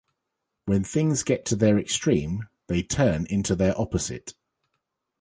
[0.65, 4.33] When things get to their extreme, they turn into their opposite.